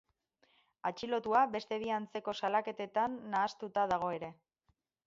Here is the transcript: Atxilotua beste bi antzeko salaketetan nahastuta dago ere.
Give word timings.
Atxilotua 0.89 1.43
beste 1.57 1.79
bi 1.85 1.93
antzeko 1.99 2.35
salaketetan 2.43 3.21
nahastuta 3.37 3.87
dago 3.95 4.15
ere. 4.19 4.35